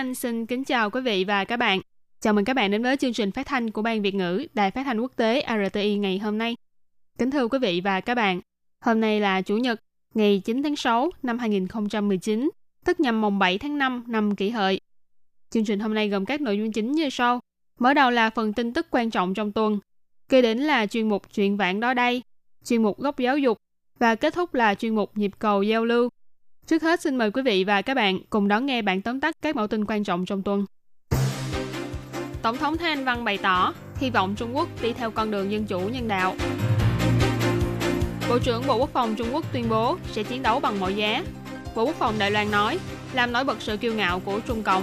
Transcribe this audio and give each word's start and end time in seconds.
Anh 0.00 0.14
xin 0.14 0.46
kính 0.46 0.64
chào 0.64 0.90
quý 0.90 1.00
vị 1.00 1.24
và 1.24 1.44
các 1.44 1.56
bạn. 1.56 1.80
Chào 2.20 2.32
mừng 2.32 2.44
các 2.44 2.54
bạn 2.54 2.70
đến 2.70 2.82
với 2.82 2.96
chương 2.96 3.12
trình 3.12 3.30
phát 3.30 3.46
thanh 3.46 3.70
của 3.70 3.82
Ban 3.82 4.02
Việt 4.02 4.14
ngữ 4.14 4.46
Đài 4.54 4.70
Phát 4.70 4.84
thanh 4.84 5.00
Quốc 5.00 5.12
tế 5.16 5.46
RTI 5.66 5.96
ngày 5.96 6.18
hôm 6.18 6.38
nay. 6.38 6.56
Kính 7.18 7.30
thưa 7.30 7.48
quý 7.48 7.58
vị 7.58 7.80
và 7.84 8.00
các 8.00 8.14
bạn, 8.14 8.40
hôm 8.80 9.00
nay 9.00 9.20
là 9.20 9.42
Chủ 9.42 9.56
nhật, 9.56 9.80
ngày 10.14 10.42
9 10.44 10.62
tháng 10.62 10.76
6 10.76 11.10
năm 11.22 11.38
2019, 11.38 12.50
tức 12.84 13.00
nhằm 13.00 13.20
mùng 13.20 13.38
7 13.38 13.58
tháng 13.58 13.78
5 13.78 14.04
năm 14.06 14.36
kỷ 14.36 14.50
hợi. 14.50 14.80
Chương 15.50 15.64
trình 15.64 15.80
hôm 15.80 15.94
nay 15.94 16.08
gồm 16.08 16.24
các 16.24 16.40
nội 16.40 16.58
dung 16.58 16.72
chính 16.72 16.92
như 16.92 17.10
sau. 17.10 17.40
Mở 17.78 17.94
đầu 17.94 18.10
là 18.10 18.30
phần 18.30 18.52
tin 18.52 18.72
tức 18.72 18.86
quan 18.90 19.10
trọng 19.10 19.34
trong 19.34 19.52
tuần, 19.52 19.78
kế 20.28 20.42
đến 20.42 20.58
là 20.58 20.86
chuyên 20.86 21.08
mục 21.08 21.22
chuyện 21.34 21.56
vạn 21.56 21.80
đó 21.80 21.94
đây, 21.94 22.22
chuyên 22.64 22.82
mục 22.82 22.98
góc 22.98 23.18
giáo 23.18 23.38
dục 23.38 23.58
và 23.98 24.14
kết 24.14 24.34
thúc 24.34 24.54
là 24.54 24.74
chuyên 24.74 24.94
mục 24.94 25.18
nhịp 25.18 25.30
cầu 25.38 25.62
giao 25.62 25.84
lưu. 25.84 26.08
Trước 26.66 26.82
hết, 26.82 27.00
xin 27.00 27.16
mời 27.16 27.30
quý 27.30 27.42
vị 27.42 27.64
và 27.64 27.82
các 27.82 27.94
bạn 27.94 28.18
cùng 28.30 28.48
đón 28.48 28.66
nghe 28.66 28.82
bản 28.82 29.02
tóm 29.02 29.20
tắt 29.20 29.36
các 29.42 29.56
mẫu 29.56 29.66
tin 29.66 29.84
quan 29.84 30.04
trọng 30.04 30.26
trong 30.26 30.42
tuần. 30.42 30.64
Tổng 32.42 32.56
thống 32.56 32.76
Thái 32.76 32.90
Anh 32.90 33.04
Văn 33.04 33.24
bày 33.24 33.38
tỏ 33.38 33.74
hy 33.96 34.10
vọng 34.10 34.34
Trung 34.36 34.56
Quốc 34.56 34.68
đi 34.82 34.92
theo 34.92 35.10
con 35.10 35.30
đường 35.30 35.52
dân 35.52 35.64
chủ, 35.66 35.80
nhân 35.80 36.08
đạo. 36.08 36.36
Bộ 38.28 38.38
trưởng 38.38 38.66
Bộ 38.66 38.76
Quốc 38.76 38.90
phòng 38.92 39.14
Trung 39.14 39.28
Quốc 39.32 39.52
tuyên 39.52 39.68
bố 39.68 39.96
sẽ 40.12 40.22
chiến 40.22 40.42
đấu 40.42 40.60
bằng 40.60 40.80
mọi 40.80 40.94
giá. 40.94 41.24
Bộ 41.74 41.84
Quốc 41.84 41.96
phòng 41.98 42.14
Đài 42.18 42.30
Loan 42.30 42.50
nói, 42.50 42.78
làm 43.12 43.32
nổi 43.32 43.44
bật 43.44 43.56
sự 43.60 43.76
kiêu 43.76 43.94
ngạo 43.94 44.20
của 44.20 44.40
Trung 44.40 44.62
Cộng. 44.62 44.82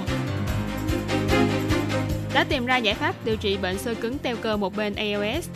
Đã 2.34 2.44
tìm 2.44 2.66
ra 2.66 2.78
giải 2.78 2.96
pháp 2.96 3.16
điều 3.26 3.38
trị 3.38 3.58
bệnh 3.58 3.78
sơ 3.78 3.94
cứng 3.94 4.18
teo 4.18 4.36
cơ 4.36 4.58
một 4.58 4.76
bên 4.76 4.96
ALS. 4.96 5.50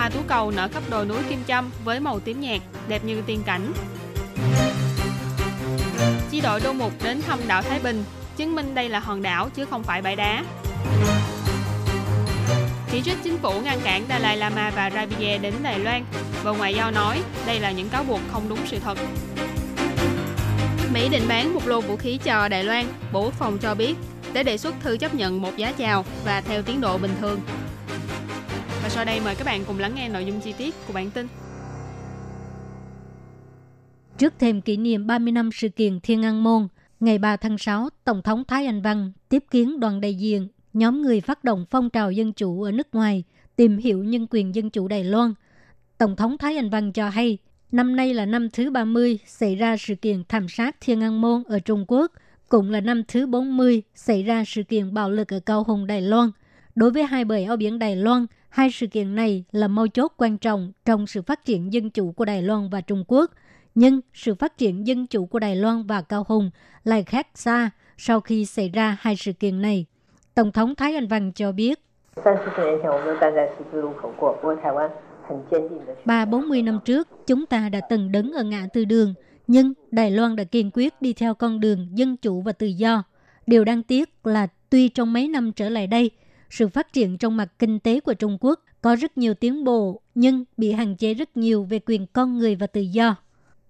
Hoa 0.00 0.08
tú 0.08 0.20
cầu 0.26 0.50
nở 0.50 0.68
khắp 0.72 0.82
đồi 0.90 1.06
núi 1.06 1.18
Kim 1.28 1.44
Châm 1.48 1.70
với 1.84 2.00
màu 2.00 2.20
tím 2.20 2.40
nhạt, 2.40 2.60
đẹp 2.88 3.04
như 3.04 3.22
tiên 3.26 3.42
cảnh. 3.46 3.72
Chi 6.30 6.40
đội 6.40 6.60
đô 6.60 6.72
mục 6.72 6.92
đến 7.02 7.22
thăm 7.22 7.38
đảo 7.46 7.62
Thái 7.62 7.80
Bình, 7.80 8.04
chứng 8.36 8.54
minh 8.54 8.74
đây 8.74 8.88
là 8.88 9.00
hòn 9.00 9.22
đảo 9.22 9.48
chứ 9.54 9.64
không 9.64 9.82
phải 9.82 10.02
bãi 10.02 10.16
đá. 10.16 10.44
Chỉ 12.90 13.02
trích 13.02 13.16
chính 13.24 13.38
phủ 13.38 13.60
ngăn 13.60 13.80
cản 13.80 14.04
Dalai 14.08 14.36
Lama 14.36 14.70
và 14.70 14.90
Rabie 14.90 15.38
đến 15.38 15.54
Đài 15.62 15.78
Loan. 15.78 16.04
Bộ 16.44 16.54
Ngoại 16.54 16.74
giao 16.74 16.90
nói 16.90 17.22
đây 17.46 17.60
là 17.60 17.70
những 17.70 17.88
cáo 17.88 18.04
buộc 18.04 18.20
không 18.32 18.48
đúng 18.48 18.58
sự 18.66 18.78
thật. 18.78 18.98
Mỹ 20.92 21.08
định 21.08 21.28
bán 21.28 21.54
một 21.54 21.66
lô 21.66 21.80
vũ 21.80 21.96
khí 21.96 22.18
cho 22.24 22.48
Đài 22.48 22.64
Loan, 22.64 22.86
Bộ 23.12 23.22
Quốc 23.24 23.34
phòng 23.34 23.58
cho 23.58 23.74
biết 23.74 23.94
để 24.32 24.42
đề 24.42 24.58
xuất 24.58 24.74
thư 24.80 24.96
chấp 24.96 25.14
nhận 25.14 25.42
một 25.42 25.56
giá 25.56 25.72
chào 25.72 26.04
và 26.24 26.40
theo 26.40 26.62
tiến 26.62 26.80
độ 26.80 26.98
bình 26.98 27.14
thường. 27.20 27.40
Và 28.82 28.88
sau 28.88 29.04
đây 29.04 29.20
mời 29.20 29.34
các 29.34 29.44
bạn 29.44 29.64
cùng 29.66 29.78
lắng 29.78 29.94
nghe 29.94 30.08
nội 30.08 30.24
dung 30.24 30.40
chi 30.40 30.52
tiết 30.58 30.74
của 30.86 30.92
bản 30.92 31.10
tin. 31.10 31.28
Trước 34.18 34.34
thêm 34.38 34.60
kỷ 34.60 34.76
niệm 34.76 35.06
30 35.06 35.32
năm 35.32 35.50
sự 35.52 35.68
kiện 35.68 36.00
Thiên 36.00 36.24
An 36.24 36.44
Môn, 36.44 36.68
ngày 37.00 37.18
3 37.18 37.36
tháng 37.36 37.58
6, 37.58 37.88
Tổng 38.04 38.22
thống 38.22 38.44
Thái 38.44 38.66
Anh 38.66 38.82
Văn 38.82 39.12
tiếp 39.28 39.44
kiến 39.50 39.80
đoàn 39.80 40.00
đại 40.00 40.14
diện 40.14 40.48
nhóm 40.72 41.02
người 41.02 41.20
phát 41.20 41.44
động 41.44 41.64
phong 41.70 41.90
trào 41.90 42.10
dân 42.10 42.32
chủ 42.32 42.62
ở 42.62 42.72
nước 42.72 42.94
ngoài 42.94 43.24
tìm 43.56 43.78
hiểu 43.78 44.04
nhân 44.04 44.26
quyền 44.30 44.54
dân 44.54 44.70
chủ 44.70 44.88
Đài 44.88 45.04
Loan. 45.04 45.34
Tổng 45.98 46.16
thống 46.16 46.38
Thái 46.38 46.56
Anh 46.56 46.70
Văn 46.70 46.92
cho 46.92 47.08
hay, 47.08 47.38
năm 47.72 47.96
nay 47.96 48.14
là 48.14 48.26
năm 48.26 48.50
thứ 48.50 48.70
30 48.70 49.18
xảy 49.26 49.54
ra 49.54 49.76
sự 49.76 49.94
kiện 49.94 50.22
thảm 50.28 50.48
sát 50.48 50.76
Thiên 50.80 51.02
An 51.02 51.20
Môn 51.20 51.42
ở 51.46 51.58
Trung 51.58 51.84
Quốc, 51.88 52.12
cũng 52.48 52.70
là 52.70 52.80
năm 52.80 53.02
thứ 53.08 53.26
40 53.26 53.82
xảy 53.94 54.22
ra 54.22 54.44
sự 54.46 54.62
kiện 54.62 54.94
bạo 54.94 55.10
lực 55.10 55.32
ở 55.32 55.40
Cao 55.40 55.64
Hùng, 55.64 55.86
Đài 55.86 56.02
Loan. 56.02 56.30
Đối 56.74 56.90
với 56.90 57.04
hai 57.04 57.24
bờ 57.24 57.34
eo 57.34 57.56
biển 57.56 57.78
Đài 57.78 57.96
Loan, 57.96 58.26
hai 58.48 58.70
sự 58.70 58.86
kiện 58.86 59.14
này 59.14 59.44
là 59.52 59.68
mấu 59.68 59.88
chốt 59.88 60.12
quan 60.16 60.38
trọng 60.38 60.72
trong 60.84 61.06
sự 61.06 61.22
phát 61.22 61.44
triển 61.44 61.72
dân 61.72 61.90
chủ 61.90 62.12
của 62.12 62.24
Đài 62.24 62.42
Loan 62.42 62.70
và 62.70 62.80
Trung 62.80 63.04
Quốc. 63.08 63.30
Nhưng 63.74 64.00
sự 64.14 64.34
phát 64.34 64.58
triển 64.58 64.86
dân 64.86 65.06
chủ 65.06 65.26
của 65.26 65.38
Đài 65.38 65.56
Loan 65.56 65.82
và 65.86 66.02
Cao 66.02 66.24
Hùng 66.28 66.50
lại 66.84 67.02
khác 67.02 67.26
xa 67.34 67.70
sau 67.96 68.20
khi 68.20 68.44
xảy 68.44 68.68
ra 68.68 68.96
hai 69.00 69.16
sự 69.16 69.32
kiện 69.32 69.62
này. 69.62 69.86
Tổng 70.34 70.52
thống 70.52 70.74
Thái 70.74 70.94
Anh 70.94 71.08
Văn 71.08 71.32
cho 71.32 71.52
biết, 71.52 71.80
ba 76.04 76.24
bốn 76.24 76.48
mươi 76.48 76.62
năm 76.62 76.78
trước, 76.84 77.08
chúng 77.26 77.46
ta 77.46 77.68
đã 77.68 77.80
từng 77.90 78.12
đứng 78.12 78.32
ở 78.32 78.42
ngã 78.42 78.66
tư 78.72 78.84
đường, 78.84 79.14
nhưng 79.46 79.72
Đài 79.90 80.10
Loan 80.10 80.36
đã 80.36 80.44
kiên 80.44 80.70
quyết 80.74 81.02
đi 81.02 81.12
theo 81.12 81.34
con 81.34 81.60
đường 81.60 81.88
dân 81.94 82.16
chủ 82.16 82.40
và 82.40 82.52
tự 82.52 82.66
do. 82.66 83.02
Điều 83.46 83.64
đáng 83.64 83.82
tiếc 83.82 84.10
là 84.24 84.46
tuy 84.70 84.88
trong 84.88 85.12
mấy 85.12 85.28
năm 85.28 85.52
trở 85.52 85.68
lại 85.68 85.86
đây, 85.86 86.10
sự 86.50 86.68
phát 86.68 86.92
triển 86.92 87.18
trong 87.18 87.36
mặt 87.36 87.52
kinh 87.58 87.78
tế 87.78 88.00
của 88.00 88.14
Trung 88.14 88.38
Quốc 88.40 88.60
có 88.82 88.96
rất 88.96 89.18
nhiều 89.18 89.34
tiến 89.34 89.64
bộ, 89.64 90.00
nhưng 90.14 90.44
bị 90.56 90.72
hạn 90.72 90.96
chế 90.96 91.14
rất 91.14 91.36
nhiều 91.36 91.64
về 91.64 91.80
quyền 91.86 92.06
con 92.06 92.38
người 92.38 92.54
và 92.54 92.66
tự 92.66 92.80
do. 92.80 93.16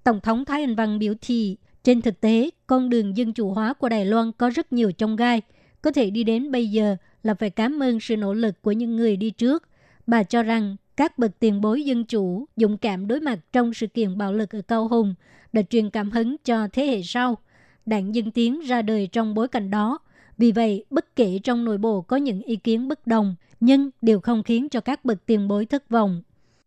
Tổng 0.05 0.21
thống 0.21 0.45
Thái 0.45 0.61
Anh 0.63 0.75
Văn 0.75 0.99
biểu 0.99 1.15
thị, 1.21 1.57
trên 1.85 2.03
thực 2.03 2.21
tế, 2.21 2.51
con 2.67 2.91
đường 2.91 3.17
dân 3.17 3.33
chủ 3.33 3.53
hóa 3.53 3.75
của 3.75 3.89
Đài 3.89 4.05
Loan 4.05 4.33
có 4.33 4.51
rất 4.51 4.73
nhiều 4.73 4.93
trong 4.93 5.17
gai. 5.17 5.43
Có 5.83 5.93
thể 5.93 6.11
đi 6.11 6.25
đến 6.25 6.53
bây 6.53 6.71
giờ 6.71 6.97
là 7.23 7.35
phải 7.35 7.51
cảm 7.51 7.83
ơn 7.83 8.01
sự 8.01 8.17
nỗ 8.17 8.35
lực 8.35 8.63
của 8.63 8.73
những 8.73 8.97
người 8.97 9.17
đi 9.17 9.31
trước. 9.31 9.63
Bà 10.07 10.23
cho 10.23 10.43
rằng 10.43 10.77
các 10.97 11.19
bậc 11.19 11.39
tiền 11.39 11.61
bối 11.61 11.83
dân 11.83 12.05
chủ 12.05 12.47
dũng 12.57 12.79
cảm 12.79 13.09
đối 13.09 13.21
mặt 13.21 13.39
trong 13.53 13.75
sự 13.75 13.87
kiện 13.87 14.19
bạo 14.19 14.33
lực 14.33 14.51
ở 14.51 14.63
Cao 14.63 14.89
Hùng 14.89 15.15
đã 15.53 15.63
truyền 15.63 15.91
cảm 15.91 16.11
hứng 16.11 16.37
cho 16.45 16.69
thế 16.73 16.87
hệ 16.87 17.03
sau. 17.03 17.39
Đảng 17.87 18.15
Dân 18.15 18.31
Tiến 18.31 18.61
ra 18.61 18.83
đời 18.83 19.07
trong 19.07 19.35
bối 19.35 19.49
cảnh 19.49 19.71
đó. 19.71 19.99
Vì 20.41 20.53
vậy, 20.53 20.85
bất 20.91 21.17
kể 21.17 21.39
trong 21.45 21.65
nội 21.65 21.79
bộ 21.79 22.01
có 22.01 22.17
những 22.17 22.43
ý 22.43 22.57
kiến 22.57 22.89
bất 22.89 23.07
đồng, 23.07 23.35
nhưng 23.61 23.91
đều 24.03 24.21
không 24.21 24.43
khiến 24.43 24.69
cho 24.69 24.81
các 24.81 25.05
bậc 25.05 25.27
tiền 25.27 25.49
bối 25.49 25.67
thất 25.67 25.91
vọng. 25.91 26.23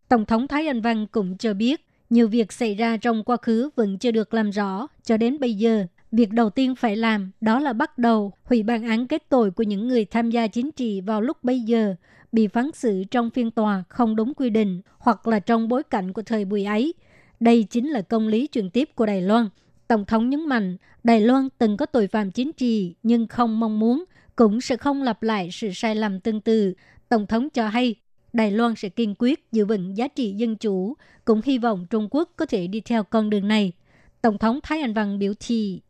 Tổng 0.10 0.26
thống 0.26 0.48
Thái 0.48 0.68
Anh 0.68 0.82
Văn 0.82 1.08
cũng 1.08 1.38
cho 1.38 1.54
biết, 1.54 1.86
nhiều 2.10 2.28
việc 2.28 2.52
xảy 2.52 2.76
ra 2.76 2.98
trong 2.98 3.24
quá 3.24 3.38
khứ 3.38 3.70
vẫn 3.76 3.98
chưa 3.98 4.12
được 4.12 4.34
làm 4.34 4.50
rõ 4.50 4.88
cho 5.04 5.18
đến 5.18 5.40
bây 5.40 5.54
giờ. 5.54 5.86
Việc 6.12 6.32
đầu 6.32 6.50
tiên 6.50 6.76
phải 6.76 6.96
làm 6.96 7.32
đó 7.42 7.60
là 7.60 7.74
bắt 7.74 7.98
đầu 7.98 8.32
hủy 8.44 8.64
bản 8.64 8.84
án 8.84 9.08
kết 9.08 9.24
tội 9.30 9.52
của 9.52 9.64
những 9.64 9.88
người 9.88 10.06
tham 10.06 10.32
gia 10.32 10.48
chính 10.48 10.72
trị 10.72 11.02
vào 11.02 11.22
lúc 11.22 11.44
bây 11.44 11.60
giờ 11.60 11.96
bị 12.32 12.48
phán 12.48 12.72
xử 12.74 13.04
trong 13.12 13.30
phiên 13.30 13.52
tòa 13.52 13.84
không 13.90 14.16
đúng 14.16 14.34
quy 14.34 14.50
định 14.50 14.82
hoặc 14.98 15.28
là 15.28 15.40
trong 15.40 15.68
bối 15.68 15.84
cảnh 15.84 16.14
của 16.14 16.22
thời 16.22 16.46
buổi 16.46 16.64
ấy. 16.64 16.94
Đây 17.40 17.64
chính 17.64 17.90
là 17.90 18.02
công 18.02 18.28
lý 18.28 18.48
truyền 18.52 18.70
tiếp 18.70 18.90
của 18.96 19.06
Đài 19.06 19.22
Loan. 19.22 19.50
Tổng 19.88 20.06
thống 20.06 20.30
nhấn 20.30 20.48
mạnh, 20.48 20.78
Đài 21.04 21.22
Loan 21.22 21.50
từng 21.58 21.78
có 21.78 21.86
tội 21.86 22.08
phạm 22.08 22.32
chính 22.32 22.54
trị 22.54 22.96
nhưng 23.04 23.28
không 23.28 23.60
mong 23.60 23.80
muốn, 23.80 24.04
cũng 24.36 24.62
sẽ 24.62 24.78
không 24.78 25.04
lặp 25.04 25.24
lại 25.24 25.50
sự 25.52 25.72
sai 25.74 25.96
lầm 25.96 26.20
tương 26.20 26.42
tự. 26.42 26.74
Tổng 27.10 27.28
thống 27.28 27.50
cho 27.50 27.68
hay, 27.68 27.96
Đài 28.34 28.52
Loan 28.52 28.76
sẽ 28.76 28.90
kiên 28.90 29.16
quyết 29.20 29.46
giữ 29.52 29.66
vững 29.66 29.98
giá 29.98 30.08
trị 30.08 30.34
dân 30.34 30.56
chủ, 30.56 30.94
cũng 31.26 31.42
hy 31.46 31.58
vọng 31.58 31.86
Trung 31.90 32.08
Quốc 32.12 32.30
có 32.36 32.46
thể 32.46 32.68
đi 32.68 32.82
theo 32.82 33.04
con 33.04 33.30
đường 33.30 33.48
này. 33.48 33.72
Tổng 34.22 34.38
thống 34.38 34.60
Thái 34.64 34.82
Anh 34.82 34.94
Văn 34.94 35.20
biểu 35.20 35.34
thị, 35.40 35.82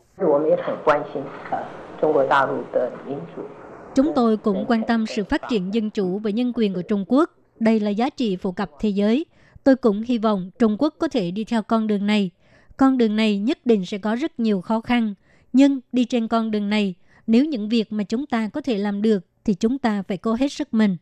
Chúng 3.95 4.11
tôi 4.15 4.37
cũng 4.37 4.65
quan 4.67 4.83
tâm 4.87 5.05
sự 5.05 5.23
phát 5.23 5.41
triển 5.49 5.73
dân 5.73 5.89
chủ 5.89 6.19
và 6.19 6.29
nhân 6.29 6.51
quyền 6.55 6.73
của 6.73 6.81
Trung 6.81 7.05
Quốc. 7.07 7.29
Đây 7.59 7.79
là 7.79 7.89
giá 7.89 8.09
trị 8.09 8.35
phổ 8.35 8.51
cập 8.51 8.69
thế 8.79 8.89
giới. 8.89 9.25
Tôi 9.63 9.75
cũng 9.75 10.01
hy 10.01 10.17
vọng 10.17 10.51
Trung 10.59 10.75
Quốc 10.79 10.95
có 10.99 11.07
thể 11.07 11.31
đi 11.31 11.43
theo 11.43 11.61
con 11.63 11.87
đường 11.87 12.07
này. 12.07 12.31
Con 12.77 12.97
đường 12.97 13.15
này 13.15 13.37
nhất 13.37 13.65
định 13.65 13.85
sẽ 13.85 13.97
có 13.97 14.15
rất 14.15 14.39
nhiều 14.39 14.61
khó 14.61 14.81
khăn. 14.81 15.13
Nhưng 15.53 15.79
đi 15.91 16.05
trên 16.05 16.27
con 16.27 16.51
đường 16.51 16.69
này, 16.69 16.95
nếu 17.27 17.45
những 17.45 17.69
việc 17.69 17.91
mà 17.91 18.03
chúng 18.03 18.25
ta 18.25 18.47
có 18.47 18.61
thể 18.61 18.77
làm 18.77 19.01
được, 19.01 19.25
thì 19.45 19.53
chúng 19.53 19.77
ta 19.77 20.03
phải 20.07 20.17
cố 20.17 20.33
hết 20.33 20.51
sức 20.51 20.73
mình. 20.73 20.97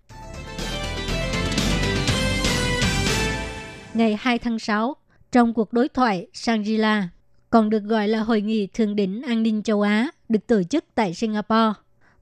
Ngày 3.94 4.18
2 4.20 4.40
tháng 4.40 4.60
6, 4.60 4.96
trong 5.32 5.54
cuộc 5.54 5.74
đối 5.74 5.90
thoại 5.90 6.28
Shangri-La, 6.34 7.08
còn 7.50 7.70
được 7.70 7.84
gọi 7.84 8.08
là 8.08 8.20
Hội 8.20 8.42
nghị 8.42 8.68
Thượng 8.68 8.96
đỉnh 8.96 9.22
An 9.22 9.44
ninh 9.44 9.64
châu 9.64 9.82
Á, 9.82 10.12
được 10.30 10.48
tổ 10.48 10.64
chức 10.64 10.86
tại 10.96 11.14
Singapore. 11.14 11.74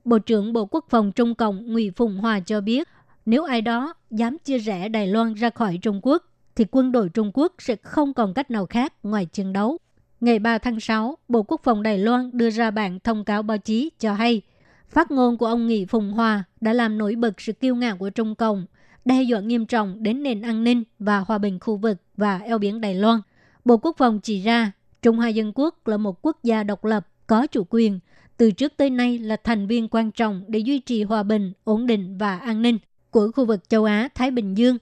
Bộ 0.05 0.19
trưởng 0.19 0.53
Bộ 0.53 0.65
Quốc 0.65 0.85
phòng 0.89 1.11
Trung 1.11 1.35
Cộng 1.35 1.73
Ngụy 1.73 1.91
Phùng 1.95 2.17
Hòa 2.17 2.39
cho 2.39 2.61
biết, 2.61 2.87
nếu 3.25 3.43
ai 3.43 3.61
đó 3.61 3.93
dám 4.11 4.37
chia 4.37 4.57
rẽ 4.57 4.89
Đài 4.89 5.07
Loan 5.07 5.33
ra 5.33 5.49
khỏi 5.49 5.79
Trung 5.81 5.99
Quốc, 6.03 6.25
thì 6.59 6.65
quân 6.71 6.91
đội 6.91 7.09
Trung 7.09 7.31
Quốc 7.33 7.53
sẽ 7.59 7.75
không 7.75 8.13
còn 8.13 8.33
cách 8.33 8.51
nào 8.51 8.65
khác 8.65 8.93
ngoài 9.03 9.25
chiến 9.25 9.53
đấu. 9.53 9.77
Ngày 10.21 10.39
3 10.39 10.57
tháng 10.57 10.79
6, 10.79 11.17
Bộ 11.27 11.43
Quốc 11.43 11.61
phòng 11.63 11.83
Đài 11.83 11.97
Loan 11.97 12.29
đưa 12.33 12.49
ra 12.49 12.71
bản 12.71 12.99
thông 12.99 13.25
cáo 13.25 13.43
báo 13.43 13.57
chí 13.57 13.89
cho 13.99 14.13
hay, 14.13 14.41
phát 14.89 15.11
ngôn 15.11 15.37
của 15.37 15.45
ông 15.45 15.67
Nghị 15.67 15.85
Phùng 15.85 16.11
Hòa 16.11 16.43
đã 16.61 16.73
làm 16.73 16.97
nổi 16.97 17.15
bật 17.15 17.41
sự 17.41 17.53
kiêu 17.53 17.75
ngạo 17.75 17.97
của 17.97 18.09
Trung 18.09 18.35
Cộng, 18.35 18.65
đe 19.05 19.21
dọa 19.21 19.39
nghiêm 19.39 19.65
trọng 19.65 20.03
đến 20.03 20.23
nền 20.23 20.41
an 20.41 20.63
ninh 20.63 20.83
và 20.99 21.19
hòa 21.19 21.37
bình 21.37 21.59
khu 21.59 21.77
vực 21.77 21.97
và 22.17 22.37
eo 22.37 22.57
biển 22.57 22.81
Đài 22.81 22.95
Loan. 22.95 23.21
Bộ 23.65 23.77
Quốc 23.77 23.97
phòng 23.97 24.19
chỉ 24.19 24.41
ra, 24.41 24.71
Trung 25.01 25.17
Hoa 25.17 25.27
Dân 25.27 25.51
Quốc 25.55 25.87
là 25.87 25.97
một 25.97 26.19
quốc 26.21 26.43
gia 26.43 26.63
độc 26.63 26.85
lập, 26.85 27.07
có 27.27 27.47
chủ 27.47 27.63
quyền, 27.69 27.99
từ 28.37 28.51
trước 28.51 28.73
tới 28.77 28.89
nay 28.89 29.19
là 29.19 29.35
thành 29.43 29.67
viên 29.67 29.87
quan 29.87 30.11
trọng 30.11 30.43
để 30.47 30.59
duy 30.59 30.79
trì 30.79 31.03
hòa 31.03 31.23
bình, 31.23 31.53
ổn 31.63 31.85
định 31.85 32.17
và 32.17 32.37
an 32.37 32.61
ninh 32.61 32.77
của 33.11 33.31
khu 33.35 33.45
vực 33.45 33.69
châu 33.69 33.83
Á 33.83 34.09
Thái 34.15 34.31
Bình 34.31 34.57
Dương. 34.57 34.77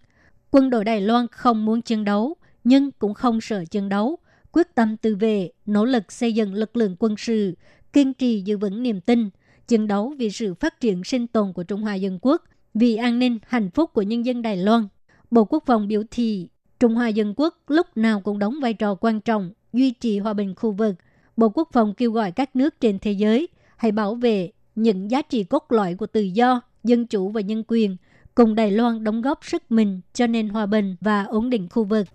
Quân 0.52 0.70
đội 0.70 0.86
Đài 0.86 1.02
Loan 1.02 1.28
không 1.32 1.66
muốn 1.66 1.82
chiến 1.82 2.04
đấu, 2.04 2.36
nhưng 2.64 2.92
cũng 2.92 3.14
không 3.14 3.42
sợ 3.42 3.66
chiến 3.66 3.90
đấu, 3.90 4.18
quyết 4.52 4.76
tâm 4.76 4.98
tự 4.98 5.16
vệ, 5.16 5.50
nỗ 5.66 5.86
lực 5.86 6.12
xây 6.12 6.34
dựng 6.34 6.54
lực 6.54 6.78
lượng 6.78 6.96
quân 7.00 7.16
sự, 7.18 7.54
kiên 7.94 8.14
trì 8.14 8.42
giữ 8.42 8.58
vững 8.58 8.84
niềm 8.84 9.02
tin, 9.02 9.30
chiến 9.68 9.88
đấu 9.88 10.14
vì 10.18 10.30
sự 10.30 10.54
phát 10.54 10.80
triển 10.80 11.04
sinh 11.04 11.28
tồn 11.28 11.54
của 11.54 11.64
Trung 11.64 11.82
Hoa 11.82 11.96
Dân 11.96 12.20
Quốc, 12.22 12.44
vì 12.74 12.96
an 12.96 13.20
ninh, 13.20 13.40
hạnh 13.48 13.70
phúc 13.72 13.94
của 13.94 14.02
nhân 14.02 14.26
dân 14.26 14.42
Đài 14.42 14.58
Loan. 14.58 14.88
Bộ 15.32 15.46
Quốc 15.46 15.64
phòng 15.66 15.88
biểu 15.88 16.04
thị 16.12 16.50
Trung 16.80 16.96
Hoa 16.96 17.08
Dân 17.08 17.34
Quốc 17.38 17.58
lúc 17.68 17.88
nào 17.96 18.22
cũng 18.22 18.40
đóng 18.40 18.60
vai 18.62 18.74
trò 18.74 18.96
quan 18.96 19.22
trọng 19.22 19.52
duy 19.74 19.92
trì 19.92 20.20
hòa 20.20 20.34
bình 20.34 20.56
khu 20.56 20.72
vực. 20.72 20.96
Bộ 21.38 21.50
Quốc 21.50 21.70
phòng 21.74 21.94
kêu 21.94 22.12
gọi 22.12 22.32
các 22.32 22.56
nước 22.56 22.80
trên 22.80 23.00
thế 23.00 23.12
giới 23.12 23.48
hãy 23.78 23.92
bảo 23.92 24.16
vệ 24.16 24.52
những 24.76 25.12
giá 25.12 25.22
trị 25.22 25.44
cốt 25.44 25.72
lõi 25.72 25.96
của 25.96 26.08
tự 26.08 26.22
do, 26.22 26.62
dân 26.84 27.06
chủ 27.06 27.30
và 27.30 27.42
nhân 27.42 27.64
quyền, 27.68 27.98
cùng 28.38 28.56
Đài 28.56 28.72
Loan 28.72 29.04
đóng 29.04 29.22
góp 29.22 29.40
sức 29.46 29.72
mình 29.72 30.02
cho 30.14 30.28
nền 30.28 30.50
hòa 30.50 30.66
bình 30.66 30.96
và 31.02 31.24
ổn 31.24 31.50
định 31.50 31.68
khu 31.70 31.84
vực. 31.84 32.08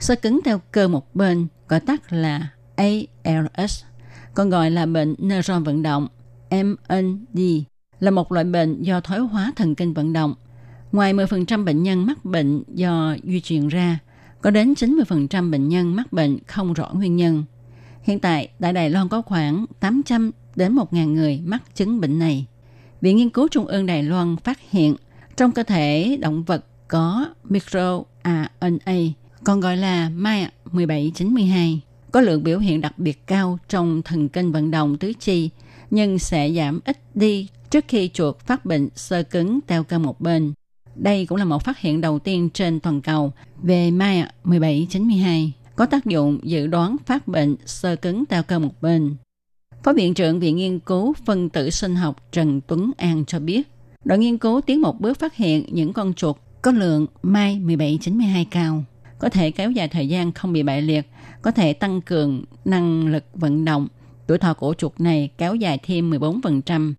Sơ 0.00 0.14
cứng 0.14 0.40
theo 0.44 0.60
cơ 0.72 0.88
một 0.88 1.14
bên, 1.14 1.46
gọi 1.68 1.80
tắt 1.80 2.12
là 2.12 2.48
ALS, 2.76 3.84
còn 4.34 4.50
gọi 4.50 4.70
là 4.70 4.86
bệnh 4.86 5.14
neuron 5.18 5.64
vận 5.64 5.82
động, 5.82 6.08
MND, 6.50 7.40
là 8.00 8.10
một 8.10 8.32
loại 8.32 8.44
bệnh 8.44 8.82
do 8.82 9.00
thoái 9.00 9.20
hóa 9.20 9.52
thần 9.56 9.74
kinh 9.74 9.94
vận 9.94 10.12
động. 10.12 10.34
Ngoài 10.92 11.14
10% 11.14 11.64
bệnh 11.64 11.82
nhân 11.82 12.06
mắc 12.06 12.24
bệnh 12.24 12.62
do 12.74 13.16
di 13.24 13.40
truyền 13.40 13.68
ra, 13.68 13.98
có 14.40 14.50
đến 14.50 14.72
90% 14.72 15.50
bệnh 15.50 15.68
nhân 15.68 15.96
mắc 15.96 16.12
bệnh 16.12 16.38
không 16.46 16.72
rõ 16.72 16.90
nguyên 16.92 17.16
nhân. 17.16 17.44
Hiện 18.02 18.20
tại, 18.20 18.48
tại 18.60 18.72
Đài 18.72 18.90
Loan 18.90 19.08
có 19.08 19.22
khoảng 19.22 19.66
800 19.80 20.30
đến 20.56 20.74
1.000 20.74 21.12
người 21.12 21.40
mắc 21.44 21.62
chứng 21.74 22.00
bệnh 22.00 22.18
này. 22.18 22.46
Viện 23.00 23.16
Nghiên 23.16 23.30
cứu 23.30 23.48
Trung 23.48 23.66
ương 23.66 23.86
Đài 23.86 24.02
Loan 24.02 24.36
phát 24.36 24.58
hiện 24.70 24.96
trong 25.36 25.52
cơ 25.52 25.62
thể 25.62 26.18
động 26.20 26.42
vật 26.42 26.64
có 26.88 27.26
microRNA, 27.44 28.94
còn 29.44 29.60
gọi 29.60 29.76
là 29.76 30.08
MAIA 30.08 30.48
1792, 30.64 31.80
có 32.10 32.20
lượng 32.20 32.44
biểu 32.44 32.58
hiện 32.58 32.80
đặc 32.80 32.98
biệt 32.98 33.26
cao 33.26 33.58
trong 33.68 34.02
thần 34.02 34.28
kinh 34.28 34.52
vận 34.52 34.70
động 34.70 34.98
tứ 34.98 35.12
chi, 35.20 35.50
nhưng 35.90 36.18
sẽ 36.18 36.52
giảm 36.52 36.80
ít 36.84 36.98
đi 37.14 37.48
trước 37.70 37.84
khi 37.88 38.10
chuột 38.14 38.38
phát 38.38 38.64
bệnh 38.64 38.88
sơ 38.94 39.22
cứng 39.22 39.60
teo 39.66 39.84
cơ 39.84 39.98
một 39.98 40.20
bên. 40.20 40.52
Đây 40.94 41.26
cũng 41.26 41.38
là 41.38 41.44
một 41.44 41.64
phát 41.64 41.78
hiện 41.78 42.00
đầu 42.00 42.18
tiên 42.18 42.50
trên 42.54 42.80
toàn 42.80 43.00
cầu 43.00 43.32
về 43.62 43.90
MAIA 43.90 44.24
1792, 44.44 45.52
có 45.76 45.86
tác 45.86 46.06
dụng 46.06 46.38
dự 46.42 46.66
đoán 46.66 46.96
phát 47.06 47.28
bệnh 47.28 47.56
sơ 47.66 47.96
cứng 47.96 48.26
teo 48.26 48.42
cơ 48.42 48.58
một 48.58 48.82
bên. 48.82 49.16
Phó 49.82 49.92
Viện 49.92 50.14
trưởng 50.14 50.40
Viện 50.40 50.56
Nghiên 50.56 50.78
cứu 50.78 51.14
Phân 51.24 51.48
tử 51.48 51.70
sinh 51.70 51.96
học 51.96 52.16
Trần 52.32 52.60
Tuấn 52.66 52.90
An 52.96 53.24
cho 53.26 53.38
biết, 53.38 53.62
đội 54.04 54.18
nghiên 54.18 54.38
cứu 54.38 54.60
tiến 54.60 54.80
một 54.80 55.00
bước 55.00 55.18
phát 55.18 55.36
hiện 55.36 55.64
những 55.70 55.92
con 55.92 56.14
chuột 56.14 56.36
có 56.62 56.70
lượng 56.70 57.06
MAI 57.22 57.58
1792 57.58 58.44
cao, 58.44 58.84
có 59.18 59.28
thể 59.28 59.50
kéo 59.50 59.70
dài 59.70 59.88
thời 59.88 60.08
gian 60.08 60.32
không 60.32 60.52
bị 60.52 60.62
bại 60.62 60.82
liệt, 60.82 61.06
có 61.42 61.50
thể 61.50 61.72
tăng 61.72 62.00
cường 62.00 62.44
năng 62.64 63.06
lực 63.06 63.24
vận 63.34 63.64
động. 63.64 63.88
Tuổi 64.26 64.38
thọ 64.38 64.54
của 64.54 64.74
chuột 64.78 65.00
này 65.00 65.30
kéo 65.38 65.54
dài 65.54 65.78
thêm 65.82 66.10
14%. 66.10 66.94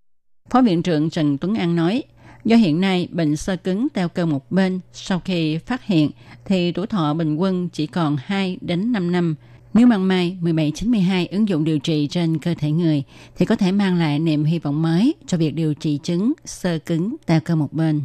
Phó 0.50 0.62
Viện 0.62 0.84
trưởng 0.84 1.10
Trần 1.10 1.38
Tuấn 1.38 1.56
An 1.56 1.76
nói, 1.76 2.04
Do 2.46 2.56
hiện 2.56 2.82
nay 2.82 3.08
bệnh 3.12 3.36
sơ 3.36 3.56
cứng 3.56 3.88
teo 3.90 4.10
cơ 4.10 4.26
một 4.26 4.52
bên 4.52 4.80
sau 4.94 5.20
khi 5.26 5.58
phát 5.58 5.86
hiện 5.86 6.10
thì 6.46 6.72
tuổi 6.72 6.88
thọ 6.88 7.14
bình 7.14 7.36
quân 7.36 7.70
chỉ 7.70 7.88
còn 7.88 8.18
2 8.24 8.58
đến 8.62 8.92
5 8.92 9.12
năm. 9.12 9.36
Nếu 9.74 9.88
mang 9.88 10.08
mai 10.08 10.38
1792 10.42 11.28
ứng 11.28 11.48
dụng 11.48 11.64
điều 11.64 11.80
trị 11.80 12.08
trên 12.08 12.38
cơ 12.40 12.54
thể 12.54 12.72
người 12.72 13.04
thì 13.36 13.46
có 13.46 13.56
thể 13.56 13.72
mang 13.72 13.96
lại 13.96 14.20
niềm 14.20 14.44
hy 14.44 14.60
vọng 14.60 14.82
mới 14.82 15.14
cho 15.28 15.38
việc 15.38 15.56
điều 15.56 15.74
trị 15.74 16.00
chứng 16.04 16.34
sơ 16.46 16.80
cứng 16.80 17.16
tại 17.26 17.40
cơ 17.40 17.56
một 17.56 17.74
bên. 17.74 18.02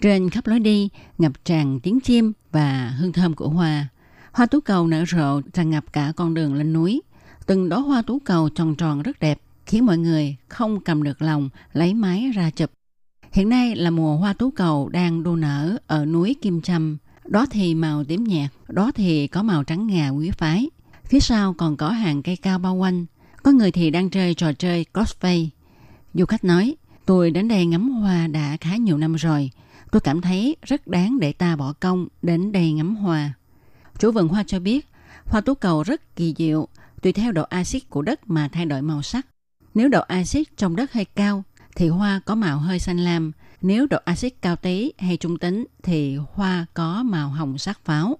Trên 0.00 0.30
khắp 0.30 0.46
lối 0.46 0.60
đi, 0.60 0.88
ngập 1.18 1.32
tràn 1.44 1.80
tiếng 1.80 2.00
chim 2.00 2.32
và 2.52 2.94
hương 2.98 3.12
thơm 3.12 3.34
của 3.34 3.48
hoa. 3.48 3.88
Hoa 4.32 4.46
tú 4.46 4.60
cầu 4.60 4.86
nở 4.86 5.04
rộ 5.06 5.40
tràn 5.52 5.70
ngập 5.70 5.92
cả 5.92 6.12
con 6.16 6.34
đường 6.34 6.54
lên 6.54 6.72
núi. 6.72 7.02
Từng 7.46 7.68
đóa 7.68 7.78
hoa 7.80 8.02
tú 8.02 8.18
cầu 8.18 8.48
tròn 8.48 8.74
tròn 8.74 9.02
rất 9.02 9.20
đẹp, 9.20 9.40
khiến 9.66 9.86
mọi 9.86 9.98
người 9.98 10.36
không 10.48 10.80
cầm 10.80 11.02
được 11.02 11.22
lòng 11.22 11.48
lấy 11.72 11.94
máy 11.94 12.30
ra 12.34 12.50
chụp. 12.50 12.70
Hiện 13.32 13.48
nay 13.48 13.76
là 13.76 13.90
mùa 13.90 14.16
hoa 14.16 14.32
tú 14.32 14.50
cầu 14.50 14.88
đang 14.88 15.22
đua 15.22 15.36
nở 15.36 15.76
ở 15.86 16.04
núi 16.04 16.36
Kim 16.42 16.60
Trâm. 16.62 16.98
Đó 17.30 17.46
thì 17.50 17.74
màu 17.74 18.04
tím 18.04 18.24
nhạt, 18.24 18.50
đó 18.68 18.92
thì 18.94 19.26
có 19.26 19.42
màu 19.42 19.64
trắng 19.64 19.86
ngà 19.86 20.08
quý 20.08 20.30
phái. 20.30 20.70
Phía 21.04 21.20
sau 21.20 21.54
còn 21.54 21.76
có 21.76 21.90
hàng 21.90 22.22
cây 22.22 22.36
cao 22.36 22.58
bao 22.58 22.74
quanh. 22.74 23.06
Có 23.42 23.52
người 23.52 23.72
thì 23.72 23.90
đang 23.90 24.10
chơi 24.10 24.34
trò 24.34 24.52
chơi 24.52 24.84
cosplay. 24.84 25.50
Du 26.14 26.26
khách 26.26 26.44
nói, 26.44 26.76
tôi 27.06 27.30
đến 27.30 27.48
đây 27.48 27.66
ngắm 27.66 27.90
hoa 27.90 28.26
đã 28.26 28.56
khá 28.60 28.76
nhiều 28.76 28.98
năm 28.98 29.14
rồi. 29.14 29.50
Tôi 29.90 30.00
cảm 30.00 30.20
thấy 30.20 30.56
rất 30.62 30.86
đáng 30.86 31.20
để 31.20 31.32
ta 31.32 31.56
bỏ 31.56 31.72
công 31.80 32.08
đến 32.22 32.52
đây 32.52 32.72
ngắm 32.72 32.96
hoa. 32.96 33.32
Chủ 33.98 34.12
vườn 34.12 34.28
hoa 34.28 34.44
cho 34.46 34.60
biết, 34.60 34.86
hoa 35.24 35.40
tú 35.40 35.54
cầu 35.54 35.82
rất 35.82 36.16
kỳ 36.16 36.34
diệu, 36.38 36.68
tùy 37.02 37.12
theo 37.12 37.32
độ 37.32 37.42
axit 37.42 37.90
của 37.90 38.02
đất 38.02 38.30
mà 38.30 38.48
thay 38.48 38.66
đổi 38.66 38.82
màu 38.82 39.02
sắc. 39.02 39.26
Nếu 39.74 39.88
độ 39.88 40.00
axit 40.00 40.56
trong 40.56 40.76
đất 40.76 40.92
hơi 40.92 41.04
cao 41.04 41.44
thì 41.76 41.88
hoa 41.88 42.20
có 42.24 42.34
màu 42.34 42.58
hơi 42.58 42.78
xanh 42.78 42.98
lam. 42.98 43.32
Nếu 43.62 43.86
độ 43.86 43.98
axit 44.04 44.42
cao 44.42 44.56
tí 44.56 44.92
hay 44.98 45.16
trung 45.16 45.38
tính 45.38 45.64
thì 45.82 46.18
hoa 46.32 46.66
có 46.74 47.02
màu 47.02 47.28
hồng 47.28 47.58
sắc 47.58 47.80
pháo. 47.84 48.18